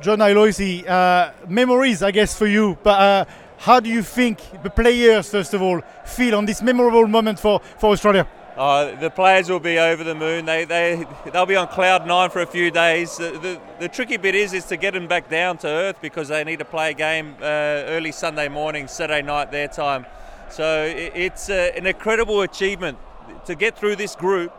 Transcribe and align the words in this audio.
John 0.00 0.18
Aloisi, 0.18 0.86
uh, 0.86 1.32
memories, 1.48 2.02
I 2.02 2.10
guess, 2.10 2.36
for 2.36 2.46
you. 2.46 2.76
But 2.82 3.00
uh, 3.00 3.24
how 3.58 3.80
do 3.80 3.88
you 3.88 4.02
think 4.02 4.40
the 4.62 4.70
players, 4.70 5.30
first 5.30 5.54
of 5.54 5.62
all, 5.62 5.80
feel 6.04 6.36
on 6.36 6.44
this 6.44 6.62
memorable 6.62 7.06
moment 7.06 7.40
for, 7.40 7.60
for 7.78 7.90
Australia? 7.92 8.26
Uh, 8.56 8.98
the 9.00 9.10
players 9.10 9.50
will 9.50 9.60
be 9.60 9.78
over 9.78 10.02
the 10.02 10.14
moon. 10.14 10.46
They 10.46 10.64
they 10.64 11.04
they'll 11.30 11.44
be 11.44 11.56
on 11.56 11.68
cloud 11.68 12.06
nine 12.06 12.30
for 12.30 12.40
a 12.40 12.46
few 12.46 12.70
days. 12.70 13.18
The, 13.18 13.32
the, 13.32 13.60
the 13.80 13.88
tricky 13.88 14.16
bit 14.16 14.34
is 14.34 14.54
is 14.54 14.64
to 14.66 14.78
get 14.78 14.94
them 14.94 15.06
back 15.06 15.28
down 15.28 15.58
to 15.58 15.68
earth 15.68 15.98
because 16.00 16.28
they 16.28 16.42
need 16.42 16.60
to 16.60 16.64
play 16.64 16.92
a 16.92 16.94
game 16.94 17.36
uh, 17.40 17.44
early 17.44 18.12
Sunday 18.12 18.48
morning, 18.48 18.88
Saturday 18.88 19.20
night 19.20 19.50
their 19.50 19.68
time. 19.68 20.06
So 20.48 20.84
it, 20.84 21.12
it's 21.14 21.50
uh, 21.50 21.72
an 21.76 21.86
incredible 21.86 22.40
achievement 22.40 22.96
to 23.44 23.54
get 23.54 23.76
through 23.76 23.96
this 23.96 24.16
group. 24.16 24.52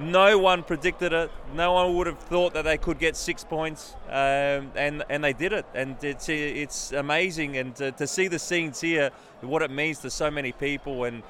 No 0.00 0.38
one 0.38 0.62
predicted 0.62 1.12
it. 1.12 1.30
No 1.54 1.74
one 1.74 1.94
would 1.96 2.06
have 2.06 2.18
thought 2.18 2.54
that 2.54 2.64
they 2.64 2.78
could 2.78 2.98
get 2.98 3.16
six 3.16 3.44
points, 3.44 3.96
um, 4.08 4.72
and 4.74 5.04
and 5.10 5.22
they 5.22 5.34
did 5.34 5.52
it. 5.52 5.66
And 5.74 6.02
it's 6.02 6.28
it's 6.28 6.92
amazing, 6.92 7.58
and 7.58 7.76
to, 7.76 7.92
to 7.92 8.06
see 8.06 8.26
the 8.26 8.38
scenes 8.38 8.80
here, 8.80 9.10
what 9.42 9.60
it 9.60 9.70
means 9.70 9.98
to 9.98 10.10
so 10.10 10.30
many 10.30 10.52
people, 10.52 11.04
and 11.04 11.22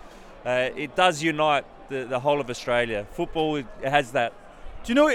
uh, 0.46 0.70
it 0.76 0.94
does 0.94 1.20
unite 1.20 1.64
the, 1.88 2.04
the 2.04 2.20
whole 2.20 2.40
of 2.40 2.48
Australia. 2.48 3.06
Football 3.10 3.62
has 3.82 4.12
that. 4.12 4.32
Do 4.84 4.92
you 4.92 4.94
know, 4.94 5.12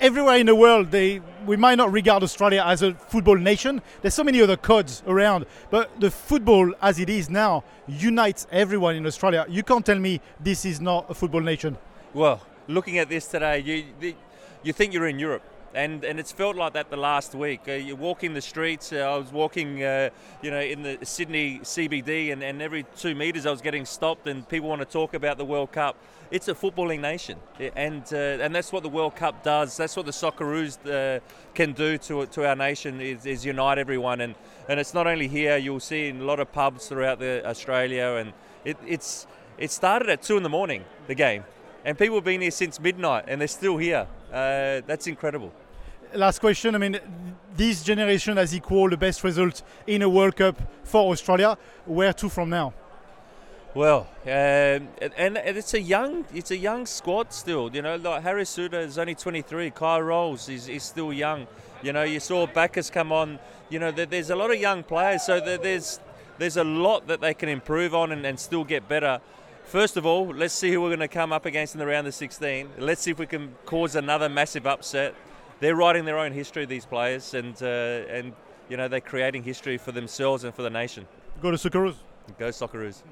everywhere 0.00 0.36
in 0.36 0.46
the 0.46 0.54
world, 0.54 0.90
they 0.90 1.22
we 1.46 1.56
might 1.56 1.76
not 1.76 1.90
regard 1.90 2.22
Australia 2.22 2.62
as 2.66 2.82
a 2.82 2.92
football 2.92 3.36
nation. 3.36 3.80
There's 4.02 4.14
so 4.14 4.22
many 4.22 4.42
other 4.42 4.58
codes 4.58 5.02
around, 5.06 5.46
but 5.70 5.98
the 5.98 6.10
football 6.10 6.74
as 6.82 6.98
it 6.98 7.08
is 7.08 7.30
now 7.30 7.64
unites 7.86 8.46
everyone 8.52 8.96
in 8.96 9.06
Australia. 9.06 9.46
You 9.48 9.62
can't 9.62 9.84
tell 9.84 9.98
me 9.98 10.20
this 10.38 10.66
is 10.66 10.78
not 10.78 11.10
a 11.10 11.14
football 11.14 11.40
nation. 11.40 11.78
Well, 12.12 12.42
looking 12.68 12.98
at 12.98 13.08
this 13.08 13.26
today, 13.26 13.58
you 13.58 14.14
you 14.62 14.72
think 14.72 14.92
you're 14.92 15.08
in 15.08 15.18
Europe 15.18 15.42
and 15.74 16.04
and 16.04 16.18
it's 16.18 16.32
felt 16.32 16.56
like 16.56 16.72
that 16.72 16.90
the 16.90 16.96
last 16.96 17.34
week. 17.34 17.60
Uh, 17.68 17.72
you're 17.72 17.96
walking 17.96 18.34
the 18.34 18.40
streets. 18.40 18.92
Uh, 18.92 18.98
I 18.98 19.16
was 19.16 19.32
walking, 19.32 19.82
uh, 19.82 20.10
you 20.42 20.50
know, 20.50 20.60
in 20.60 20.82
the 20.82 20.98
Sydney 21.02 21.60
CBD, 21.62 22.32
and, 22.32 22.42
and 22.42 22.62
every 22.62 22.84
two 22.96 23.14
meters 23.14 23.46
I 23.46 23.50
was 23.50 23.60
getting 23.60 23.84
stopped, 23.84 24.26
and 24.26 24.48
people 24.48 24.68
want 24.68 24.80
to 24.80 24.86
talk 24.86 25.14
about 25.14 25.38
the 25.38 25.44
World 25.44 25.72
Cup. 25.72 25.96
It's 26.30 26.48
a 26.48 26.54
footballing 26.54 27.00
nation, 27.00 27.38
and 27.76 28.02
uh, 28.12 28.44
and 28.44 28.54
that's 28.54 28.72
what 28.72 28.82
the 28.82 28.88
World 28.88 29.16
Cup 29.16 29.42
does. 29.42 29.76
That's 29.76 29.96
what 29.96 30.06
the 30.06 30.12
Socceroos 30.12 30.78
uh, 30.86 31.20
can 31.54 31.72
do 31.72 31.98
to 31.98 32.26
to 32.26 32.48
our 32.48 32.56
nation 32.56 33.00
is, 33.00 33.26
is 33.26 33.44
unite 33.44 33.78
everyone, 33.78 34.20
and 34.20 34.34
and 34.68 34.80
it's 34.80 34.94
not 34.94 35.06
only 35.06 35.28
here. 35.28 35.56
You'll 35.56 35.80
see 35.80 36.08
in 36.08 36.20
a 36.20 36.24
lot 36.24 36.40
of 36.40 36.52
pubs 36.52 36.88
throughout 36.88 37.18
the 37.18 37.46
Australia, 37.46 38.16
and 38.18 38.32
it, 38.64 38.76
it's 38.86 39.26
it 39.58 39.70
started 39.70 40.08
at 40.08 40.22
two 40.22 40.36
in 40.36 40.42
the 40.42 40.48
morning 40.48 40.84
the 41.06 41.14
game 41.14 41.44
and 41.88 41.96
people 41.96 42.16
have 42.16 42.24
been 42.24 42.42
here 42.42 42.50
since 42.50 42.78
midnight 42.78 43.24
and 43.28 43.40
they're 43.40 43.48
still 43.48 43.78
here. 43.78 44.06
Uh, 44.30 44.82
that's 44.86 45.06
incredible. 45.06 45.50
Last 46.12 46.38
question. 46.38 46.74
I 46.74 46.78
mean, 46.78 47.00
this 47.56 47.82
generation 47.82 48.36
has 48.36 48.54
equal 48.54 48.90
the 48.90 48.98
best 48.98 49.24
result 49.24 49.62
in 49.86 50.02
a 50.02 50.08
World 50.08 50.36
Cup 50.36 50.60
for 50.84 51.10
Australia. 51.10 51.56
Where 51.86 52.12
to 52.12 52.28
from 52.28 52.50
now? 52.50 52.74
Well, 53.74 54.06
um, 54.24 54.28
and, 54.28 54.88
and, 55.16 55.38
it's 55.38 55.72
a 55.72 55.80
young, 55.80 56.26
it's 56.34 56.50
a 56.50 56.58
young 56.58 56.84
squad 56.84 57.32
still. 57.32 57.74
You 57.74 57.80
know, 57.80 57.96
like 57.96 58.22
Harry 58.22 58.42
Souttar 58.44 58.84
is 58.84 58.98
only 58.98 59.14
23. 59.14 59.70
Kye 59.70 60.00
Rowles 60.00 60.50
is, 60.50 60.68
is 60.68 60.82
still 60.82 61.10
young. 61.10 61.46
You 61.82 61.94
know, 61.94 62.02
you 62.02 62.20
saw 62.20 62.46
Baccus 62.46 62.90
come 62.90 63.12
on. 63.12 63.38
You 63.70 63.78
know, 63.78 63.92
there's 63.92 64.28
a 64.28 64.36
lot 64.36 64.50
of 64.50 64.60
young 64.60 64.82
players, 64.82 65.22
so 65.22 65.40
there's 65.40 66.00
there's 66.36 66.58
a 66.58 66.64
lot 66.64 67.06
that 67.06 67.22
they 67.22 67.32
can 67.32 67.48
improve 67.48 67.94
on 67.94 68.12
and, 68.12 68.26
and 68.26 68.38
still 68.38 68.64
get 68.64 68.88
better. 68.88 69.20
First 69.68 69.98
of 69.98 70.06
all, 70.06 70.26
let's 70.28 70.54
see 70.54 70.72
who 70.72 70.80
we're 70.80 70.88
going 70.88 71.00
to 71.00 71.08
come 71.08 71.30
up 71.30 71.44
against 71.44 71.74
in 71.74 71.78
the 71.78 71.86
round 71.86 72.06
of 72.06 72.14
16. 72.14 72.70
Let's 72.78 73.02
see 73.02 73.10
if 73.10 73.18
we 73.18 73.26
can 73.26 73.54
cause 73.66 73.96
another 73.96 74.26
massive 74.26 74.66
upset. 74.66 75.14
They're 75.60 75.76
writing 75.76 76.06
their 76.06 76.18
own 76.18 76.32
history, 76.32 76.64
these 76.64 76.86
players, 76.86 77.34
and 77.34 77.54
uh, 77.62 77.66
and 78.08 78.32
you 78.70 78.78
know 78.78 78.88
they're 78.88 79.02
creating 79.02 79.42
history 79.42 79.76
for 79.76 79.92
themselves 79.92 80.44
and 80.44 80.54
for 80.54 80.62
the 80.62 80.70
nation. 80.70 81.06
Go 81.42 81.50
to 81.50 81.58
Socceroos. 81.58 81.96
Go 82.38 82.48
Socceroos. 82.48 83.02